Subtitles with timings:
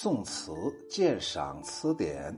[0.00, 0.52] 宋词
[0.88, 2.32] 鉴赏词典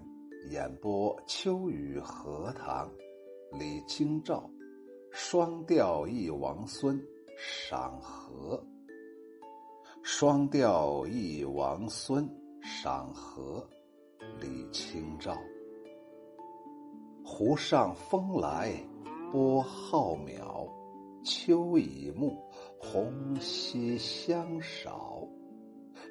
[0.50, 2.90] 演播：秋雨荷塘，
[3.52, 4.50] 李清照。
[5.10, 6.98] 双调忆王孙，
[7.36, 8.64] 赏荷。
[10.02, 12.26] 双调忆王孙，
[12.62, 13.62] 赏荷。
[14.40, 15.36] 李清照。
[17.22, 18.72] 湖上风来
[19.30, 20.66] 波浩渺，
[21.22, 22.42] 秋已暮，
[22.78, 25.28] 红稀香少。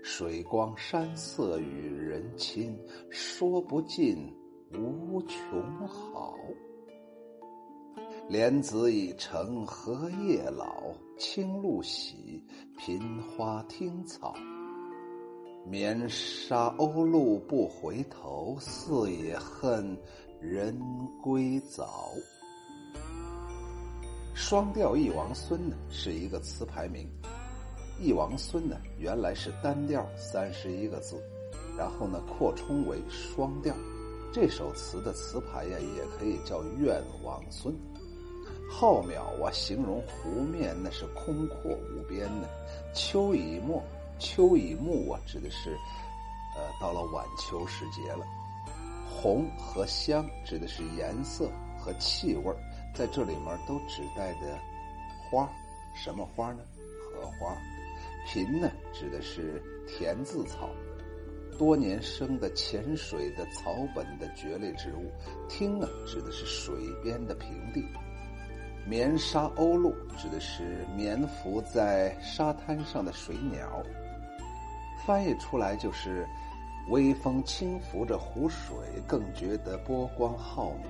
[0.04, 2.78] 水光山色与人亲，
[3.10, 4.34] 说不尽，
[4.74, 6.36] 无穷好。
[8.28, 12.44] 莲子已成荷叶老，青露洗，
[12.78, 14.34] 频花听草。
[15.66, 19.98] 绵沙鸥鹭不回头，似也恨
[20.40, 20.80] 人
[21.22, 22.12] 归早。
[24.34, 27.08] 双调忆王孙呢，是一个词牌名。
[28.02, 31.22] 忆王孙呢，原来是单调三十一个字，
[31.78, 33.76] 然后呢扩充为双调。
[34.32, 37.76] 这首词的词牌呀，也可以叫愿王孙。
[38.72, 42.48] 浩渺啊，形容湖面那是空阔无边的。
[42.94, 43.84] 秋已末，
[44.20, 45.72] 秋已暮啊，指的是，
[46.56, 48.26] 呃，到了晚秋时节了。
[49.10, 52.56] 红和香指的是颜色和气味，
[52.94, 54.58] 在这里面都指代的
[55.30, 55.50] 花，
[55.96, 56.60] 什么花呢？
[57.12, 57.58] 荷花。
[58.26, 60.70] 频呢，指的是田字草，
[61.58, 65.12] 多年生的潜水的草本的蕨类植物。
[65.48, 67.84] 汀啊，指的是水边的平地。
[68.88, 73.84] 棉沙鸥鹭指的是眠伏在沙滩上的水鸟。
[75.06, 76.28] 翻译出来就是，
[76.90, 78.76] 微风轻拂着湖水，
[79.08, 80.86] 更觉得波光浩渺。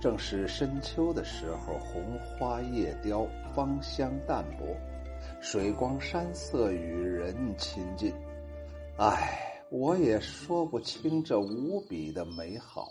[0.00, 4.66] 正是深秋的时候，红花叶凋，芳香淡薄。
[5.40, 8.12] 水光山色与人亲近，
[8.96, 12.88] 唉，我也说不清这无比的美好。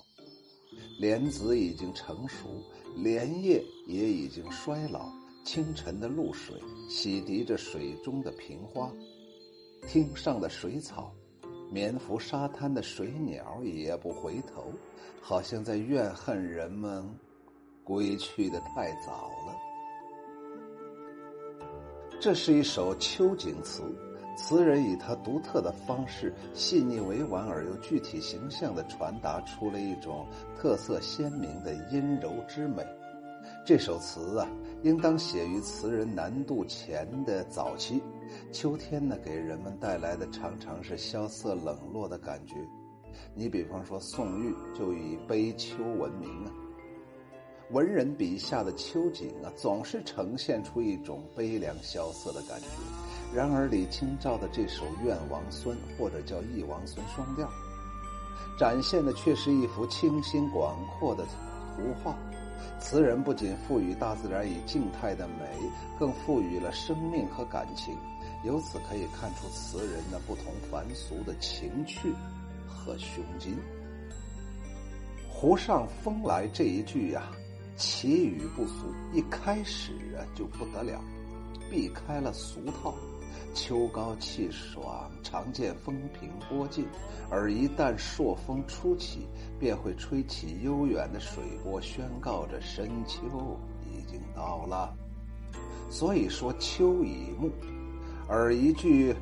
[1.00, 2.62] 莲子已经成熟，
[2.96, 5.12] 莲叶也已经衰老。
[5.44, 6.58] 清晨的露水
[6.88, 8.90] 洗涤着水中的萍花，
[9.86, 11.14] 汀上的水草，
[11.70, 14.72] 眠伏沙滩的水鸟也不回头，
[15.22, 17.06] 好像在怨恨人们
[17.84, 19.54] 归去的太早了。
[22.24, 23.84] 这是一首秋景词，
[24.38, 30.26] 词人以他独特的方式，细腻委婉而又具体形象地传达出了一种
[30.58, 32.82] 特色鲜明的阴柔之美。
[33.66, 34.48] 这首词啊，
[34.84, 38.02] 应当写于词人南渡前的早期。
[38.54, 42.56] 秋天呢，给人们带来的常常是萧瑟冷落的感觉。
[43.36, 46.63] 你比方说，宋玉就以悲秋闻名啊。
[47.72, 52.68] 文人笔下的秋景啊，总是呈现出一种悲凉萧瑟的感觉。
[53.34, 57.50] 然而李清照的这首《愿王孙》或者叫《忆王孙》双调，
[58.60, 62.16] 展现的却是一幅清新广阔的图画。
[62.80, 65.46] 词人不仅赋予大自然以静态的美，
[65.98, 67.98] 更赋予了生命和感情。
[68.44, 72.14] 由此可以看出词人的不同凡俗的情趣
[72.68, 73.58] 和胸襟。
[75.30, 77.32] 湖上风来这一句呀。
[77.76, 81.02] 奇语不俗，一开始啊就不得了，
[81.70, 82.94] 避开了俗套。
[83.56, 86.88] 秋高气爽，常见风平波静，
[87.30, 89.28] 而一旦朔风初起，
[89.60, 93.22] 便会吹起悠远的水波，宣告着深秋
[93.88, 94.96] 已经到了。
[95.90, 97.52] 所以说秋已暮，
[98.28, 99.16] 而一句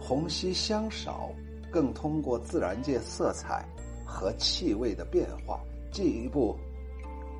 [0.00, 1.30] 红稀香少，
[1.70, 3.66] 更通过自然界色彩
[4.06, 6.58] 和气味的变化，进一步。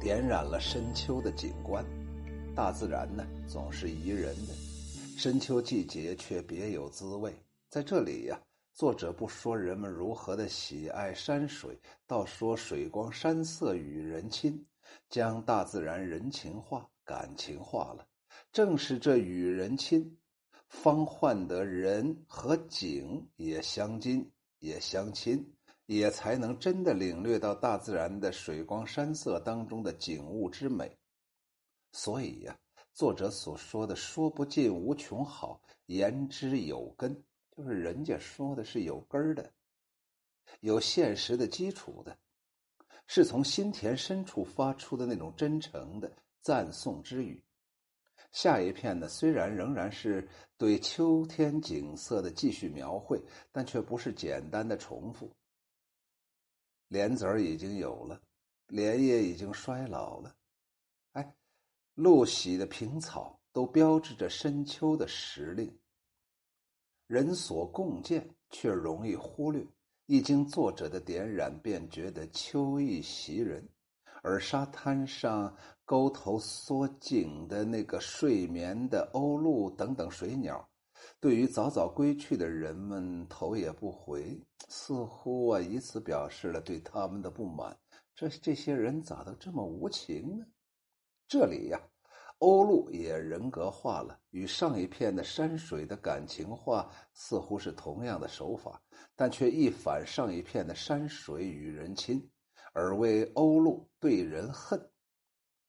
[0.01, 1.85] 点燃了深秋的景观，
[2.57, 4.55] 大自然呢总是宜人的，
[5.19, 7.31] 深秋季节却别有滋味。
[7.69, 8.41] 在这里呀，
[8.73, 14.65] 作者不说人们如何的喜爱山水，倒说水光山色与人亲，
[15.11, 18.07] 将大自然人情化、感情化了。
[18.53, 20.17] 正是这与人亲，
[20.67, 24.27] 方换得人和景也相近，
[24.61, 25.47] 也相亲。
[25.93, 30.97] 也才能真的领略到大自然的水光山色当中的景物之美。
[31.91, 32.57] 所以呀，
[32.93, 37.13] 作者所说的“说不尽无穷好，言之有根”，
[37.57, 39.53] 就是人家说的是有根儿的，
[40.61, 42.17] 有现实的基础的，
[43.09, 46.09] 是从心田深处发出的那种真诚的
[46.41, 47.43] 赞颂之语。
[48.31, 53.21] 下一片呢，虽然仍然是对秋天景色的继续描绘，
[53.51, 55.29] 但却不是简单的重复。
[56.91, 58.21] 莲子儿已经有了，
[58.67, 60.35] 莲叶已经衰老了，
[61.13, 61.35] 哎，
[61.95, 65.73] 露洗的平草都标志着深秋的时令。
[67.07, 69.65] 人所共见，却容易忽略。
[70.07, 73.69] 一经作者的点染，便觉得秋意袭人，
[74.25, 80.69] 而沙滩上钩头缩颈的那个睡眠的鸥鹭等等水鸟，
[81.21, 87.79] 对于早早归去的人们头也不回，似乎啊以此表示了对他们的不满。
[88.15, 90.45] 这这些人咋都这么无情呢？
[91.29, 91.81] 这里呀。
[92.39, 98.83] 欧陆也人格化了，与上一片的山水的感情化似乎是同样的手法，
[99.15, 102.31] 但却一反上一片的山水与人亲，
[102.73, 104.91] 而为欧陆对人恨。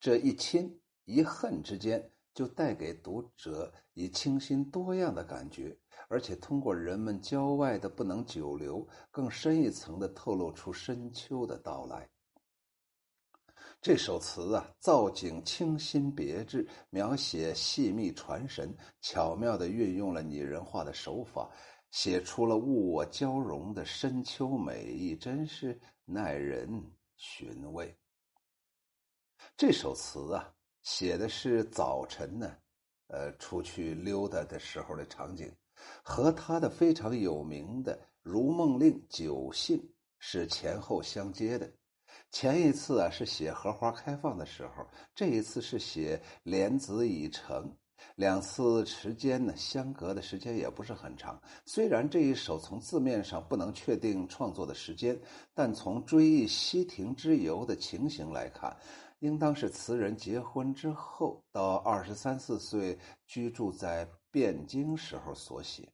[0.00, 5.76] 这一亲一恨之间，就带给读者以清新多样的感觉，
[6.08, 12.08] 而且通过人们郊外的不能久留，更深一层的透露出深秋的到来。
[13.80, 21.50] 这首词啊，造景清新别致，描写细密传神，巧妙的运用了拟人化的手法，
[21.90, 26.68] 写出了物我交融的深秋美意，真是耐人
[27.16, 27.94] 寻味。
[29.56, 32.56] 这首词啊，写的是早晨呢，
[33.08, 35.50] 呃，出去溜达的时候的场景，
[36.02, 39.80] 和他的非常有名的《如梦令》酒兴
[40.18, 41.70] 是前后相接的。
[42.30, 47.70] 前一次啊是写荷花开放的时候，这一次是写莲子已成，
[48.16, 51.40] 两次时间呢相隔的时间也不是很长。
[51.64, 55.18] 虽然这一首从字面上不能确定创作的时间，
[55.54, 58.74] 但从追忆西亭之游的情形来看，
[59.22, 65.88] 应当是词人结婚之后到二十三四岁居住在汴京时候所写。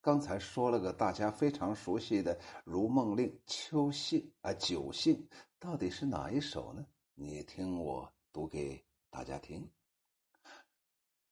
[0.00, 5.14] 刚才说了个大家非常熟悉的《如梦令·秋兴》啊，《酒兴》。
[5.60, 6.84] 到底是哪一首呢？
[7.14, 9.62] 你听我读给大家听。《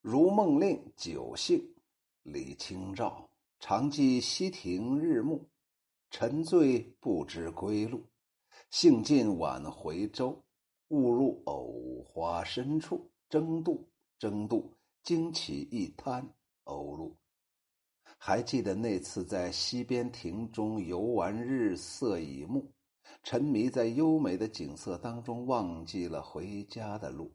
[0.01, 1.59] 如梦令·酒兴》，
[2.23, 3.29] 李清照。
[3.59, 5.45] 常记溪亭日暮，
[6.11, 8.07] 沉醉不知归路。
[8.71, 10.45] 兴尽晚回舟，
[10.89, 13.89] 误入藕花深处，争渡，
[14.19, 16.27] 争渡，惊起一滩
[16.65, 17.15] 鸥鹭。
[18.17, 22.73] 还记得那次在溪边亭中游玩，日色已暮。
[23.23, 27.33] 沉迷在优美的景色当中，忘记了回家的路。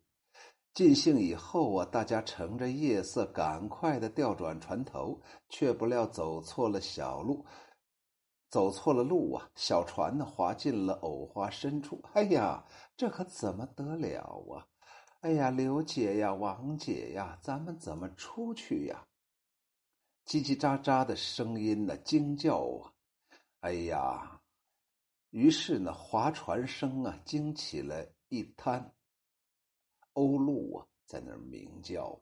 [0.74, 7.46] 尽兴以后啊，大家乘着夜色，赶快的调转船头，却不料走错了小路，
[8.54, 9.50] 走错了路啊！
[9.56, 12.00] 小船呢，滑进了藕花深处。
[12.14, 12.64] 哎呀，
[12.96, 14.68] 这可怎么得了啊！
[15.22, 19.08] 哎呀，刘姐呀，王姐呀，咱们怎么出去呀？
[20.28, 22.94] 叽叽喳喳的声音呢，惊叫啊！
[23.62, 24.40] 哎呀！
[25.32, 28.94] 于是呢，划船声啊，惊起了一滩
[30.14, 32.22] 鸥鹭啊，在那儿鸣叫。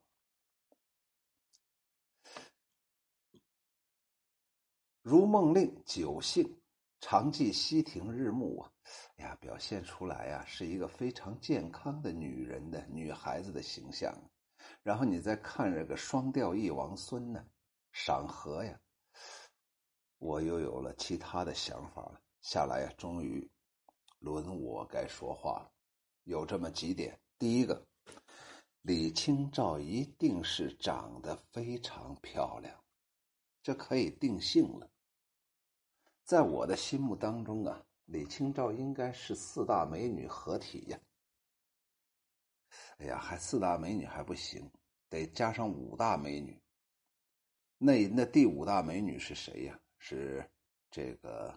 [5.04, 6.62] 如梦令酒兴，
[7.00, 8.72] 常记溪亭日暮啊，
[9.18, 14.16] 呀，表现出来呀，是一个非常健康的女人的女孩子的形象。
[14.84, 17.44] 然后你再看这个双调一王孙呢，
[17.92, 18.80] 赏荷呀，
[20.20, 22.22] 我又有了其他的想法了。
[22.42, 23.50] 下来呀，终于
[24.20, 25.72] 轮我该说话了。
[26.26, 27.84] 有这么几点：第一个，
[28.84, 32.80] 李清照一定是长得非常漂亮，
[33.64, 34.88] 这可以定性了。
[36.32, 40.98] 在我的心目当中啊，李清照应该是四大美女合体呀。
[43.00, 44.72] 哎呀，还四大美女还不行，
[45.10, 46.58] 得加上五大美女。
[47.78, 49.78] 那那第五大美女是谁呀？
[49.98, 50.50] 是
[50.90, 51.54] 这个。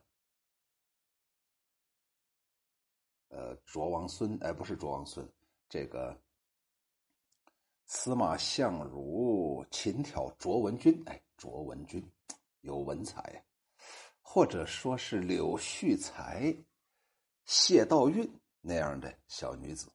[3.28, 5.25] 呃，卓王孙，哎，不是卓王孙，
[5.69, 6.21] 这个
[7.87, 12.04] 司马相如秦挑卓文君，哎，卓文君
[12.62, 13.45] 有文采呀，
[14.26, 16.52] 或者说是柳絮才、
[17.45, 18.28] 谢道韫
[18.61, 19.88] 那样的小女子，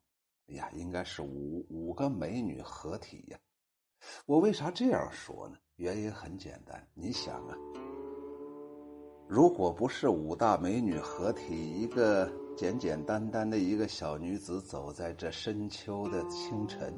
[0.48, 3.39] 哎呀，应该是五五个美女合体呀。
[4.25, 5.57] 我为啥这样说呢？
[5.75, 7.57] 原因很简单，你想啊，
[9.27, 12.31] 如果不是五大美女合体，一个。
[12.59, 16.93] 简简单单的一个小女子走在这深秋的清晨，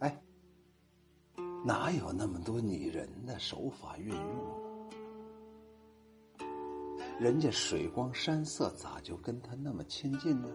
[0.00, 0.20] 哎，
[1.64, 4.71] 哪有那么多拟人的手法运用？
[7.22, 10.48] 人家水光山色咋就跟他那么亲近呢？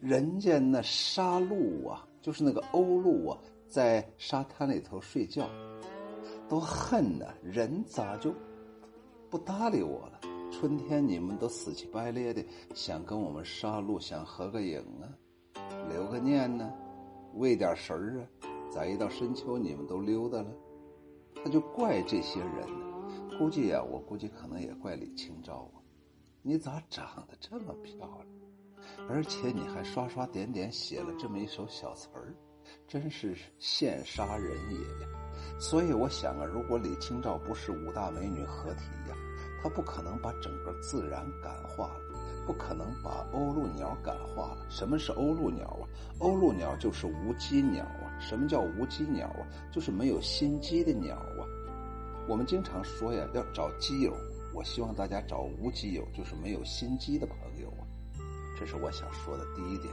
[0.00, 5.46] 人家那沙鹿啊，就是那个鸥鹭啊，在沙滩里头睡觉，
[6.48, 8.34] 都恨呢，人咋就
[9.28, 10.20] 不搭理我了？
[10.50, 12.42] 春天你们都死乞白咧的
[12.74, 15.12] 想跟我们杀鹿，想合个影啊，
[15.90, 16.72] 留个念呢，
[17.34, 18.48] 喂点食儿啊。
[18.70, 20.48] 咋一到深秋你们都溜达了？
[21.44, 22.86] 他就怪这些人呢，
[23.38, 25.80] 估计呀，我估计可能也怪李清照啊，
[26.42, 32.34] 你咋长得这么漂亮，而且你还刷刷点点写了这么一首小词儿，
[32.86, 35.08] 真是羡杀人也呀！
[35.58, 39.16] 所以我想啊，如果李清照不是五大美女合体呀，
[39.62, 42.00] 她不可能把整个自然感化了，
[42.46, 44.66] 不可能把鸥鹭鸟感化了。
[44.68, 45.88] 什么是鸥鹭鸟啊？
[46.20, 48.12] 鸥鹭鸟就是无机鸟啊。
[48.20, 49.42] 什么叫无机鸟啊？
[49.72, 51.42] 就是没有心机的鸟啊。
[52.28, 54.14] 我们经常说呀，要找基友，
[54.54, 57.82] 我希望大家找无基友，就是没有心机的朋友啊。
[58.58, 59.92] 这是我想说的第一点。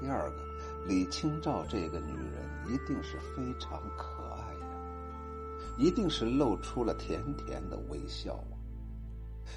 [0.00, 0.36] 第二个，
[0.86, 4.66] 李清照这个女人一定是非常可爱呀，
[5.78, 8.54] 一定是露出了甜甜的微笑啊。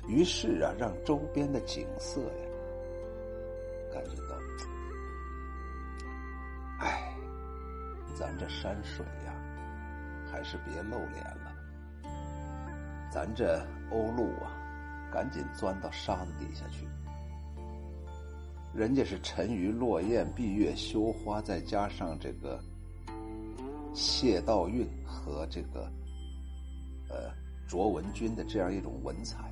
[0.08, 2.48] 于是啊，让周边的景色呀，
[3.92, 4.36] 感觉到，
[6.80, 7.14] 哎，
[8.18, 9.34] 咱这山水呀，
[10.32, 11.55] 还是别露脸了。
[13.16, 14.52] 咱这欧陆啊，
[15.10, 16.86] 赶紧钻到沙子底下去。
[18.74, 22.62] 人家是沉鱼落雁、闭月羞花，再加上这个
[23.94, 25.90] 谢道韫和这个
[27.08, 27.32] 呃
[27.70, 29.50] 卓文君的这样一种文采，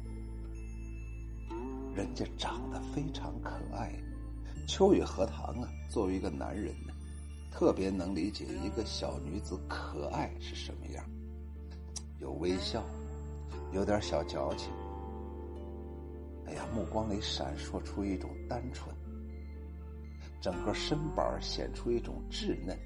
[1.95, 3.93] 人家长得非常可爱。
[4.67, 6.93] 秋雨荷塘啊，作为一个男人呢，
[7.49, 11.01] 特别能理解一个小女子可爱是什么样，
[12.19, 12.83] 有微笑。
[13.73, 14.71] 有点小矫情，
[16.45, 18.95] 哎呀，目光里闪烁出一种单纯，
[20.39, 22.77] 整个身板显出一种稚嫩，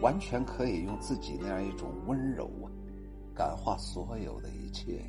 [0.00, 2.72] 完全可以用自己那样一种温柔啊，
[3.34, 5.04] 感化所有的一切。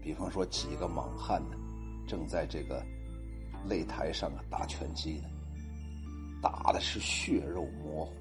[0.00, 1.56] 比方说，几个莽汉呢，
[2.06, 2.84] 正在这个
[3.68, 5.28] 擂台上啊打拳击呢，
[6.40, 8.14] 打的是血肉模糊，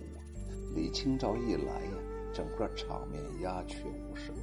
[0.73, 1.91] 李清照一来呀。
[2.33, 4.35] 整个场面鸦雀无声，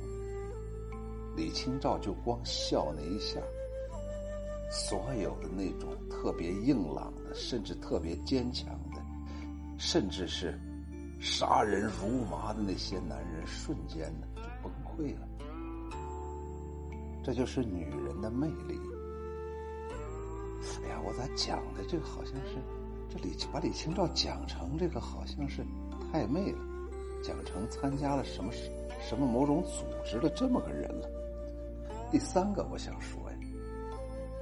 [1.37, 3.40] 李清照就光笑那一下，
[4.70, 9.02] 所有的那种特别硬朗的，甚至特别坚强的，
[9.76, 10.59] 甚至是
[11.20, 15.26] 杀人如麻的那些男人，瞬间呢就崩溃了。
[17.23, 18.78] 这就是女人的魅力。
[20.85, 22.56] 哎呀，我咋讲的这个好像是
[23.09, 25.66] 这李把李清照讲成这个好像是
[26.12, 26.69] 太妹了。
[27.22, 28.52] 讲成参加了什么
[29.00, 31.08] 什么某种组织的这么个人了。
[32.10, 33.36] 第三个，我想说呀，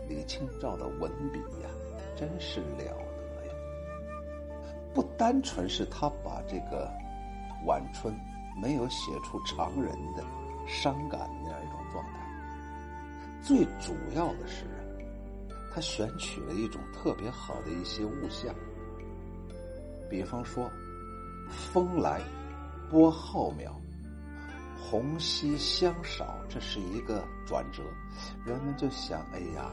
[0.09, 1.69] 李清照的文笔呀，
[2.17, 2.95] 真是了得呀！
[4.95, 6.91] 不单纯是他把这个
[7.67, 8.15] 晚春
[8.61, 10.25] 没有写出常人的
[10.67, 12.21] 伤感那样一种状态，
[13.43, 14.65] 最主要的是，
[15.75, 18.55] 他选取了一种特别好的一些物象，
[20.09, 20.71] 比方说
[21.51, 22.23] 风来。
[22.91, 23.71] 波浩渺，
[24.79, 27.83] 虹吸香少，这是一个转折。
[28.47, 29.71] 人们就想：哎呀，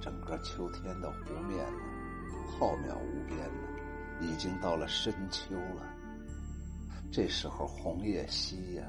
[0.00, 1.78] 整个秋天的湖面呢
[2.56, 5.82] 浩渺无边呢，已经到了深秋了。
[7.10, 8.84] 这时候红叶稀呀，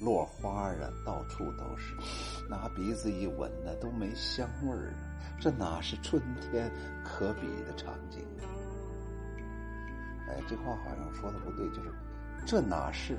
[0.00, 1.94] 落花啊，到处都是，
[2.48, 4.96] 拿鼻子一闻呢，都没香味儿啊。
[5.38, 6.72] 这哪是春天
[7.04, 8.22] 可比的场景？
[10.28, 11.92] 哎，这话好像说的不对，就是
[12.46, 13.18] 这哪是，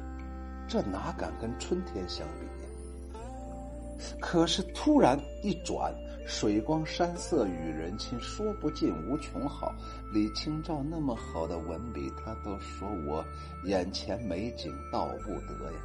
[0.68, 4.10] 这哪敢跟春天相比呀？
[4.22, 5.94] 可是突然一转，
[6.28, 9.74] 水光山色与人亲，说不尽无穷好。
[10.14, 13.26] 李清照那么好的文笔，他都说我
[13.66, 15.80] 眼前美景到不得呀。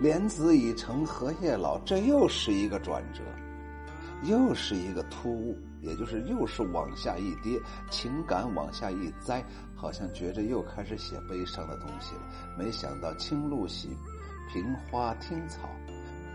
[0.00, 3.22] 莲子已成荷叶老，这又是一个转折，
[4.28, 5.56] 又是一个突兀。
[5.82, 12.22] 也就是又是往下一跌，情感往下一栽，好像觉着又开始写悲伤的东西了。
[12.58, 13.96] 没想到青露洗，
[14.52, 15.68] 平花听草，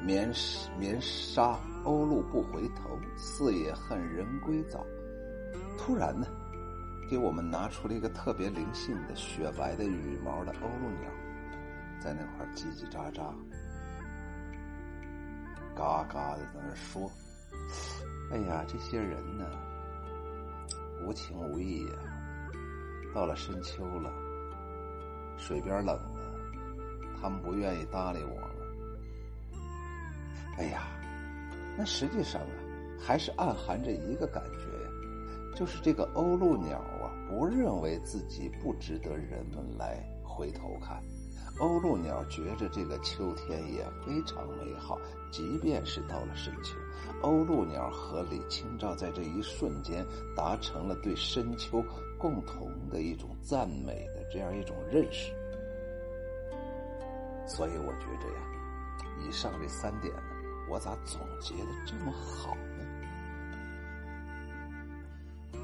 [0.05, 0.31] 棉
[0.79, 4.85] 棉纱鸥鹭不回头，四野恨人归早。
[5.77, 6.25] 突然呢，
[7.09, 11.11] 给我们拿出了一个特别灵性的雪白的羽毛的鸥鹭鸟，
[11.99, 13.33] 在那块叽叽喳喳，
[15.75, 17.11] 嘎嘎的在那说。
[18.31, 19.45] 哎呀，这些人呢，
[21.05, 21.93] 无情无义呀！
[23.13, 24.09] 到了深秋了，
[25.37, 26.21] 水边冷了，
[27.21, 28.55] 他们不愿意搭理我了。
[30.57, 30.83] 哎呀，
[31.77, 32.47] 那实际上啊，
[32.97, 34.89] 还是暗含着一个感觉呀，
[35.53, 41.03] 就是这个鸥鹭鸟啊，不认为自己不值得人们来回头看。
[41.59, 44.97] 鸥鹭鸟觉着这个秋天也非常美好，
[45.29, 46.75] 即便是到了深秋，
[47.21, 50.05] 鸥鹭鸟和李清照在这一瞬间
[50.35, 51.83] 达成了对深秋
[52.17, 55.31] 共同的一种赞美的这样一种认识。
[57.45, 58.41] 所以我觉着呀，
[59.27, 60.21] 以上这三点呢，
[60.69, 62.85] 我咋总结的这么好呢？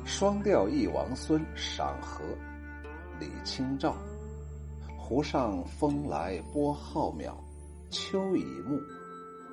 [0.05, 2.23] 双调忆王孙赏荷，
[3.19, 3.95] 李清照。
[5.07, 7.33] 湖上风来波浩渺，
[7.89, 8.77] 秋已暮，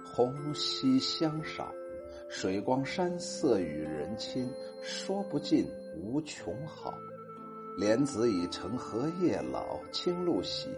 [0.05, 1.73] 红稀香少。
[2.29, 4.51] 水光山色与人亲，
[4.83, 5.65] 说不尽
[5.97, 6.93] 无穷好。
[7.79, 10.69] 莲子已成荷叶老，青露洗，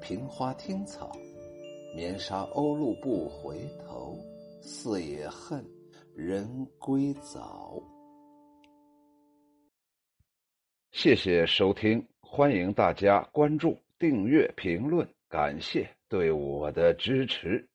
[0.00, 1.12] 平花听草。
[1.94, 4.16] 绵纱鸥鹭不回头，
[4.62, 5.62] 似也恨
[6.14, 7.74] 人归早。
[10.90, 17.68] 谢谢收听，欢迎大家关注、订阅、评论，感谢对我的支持。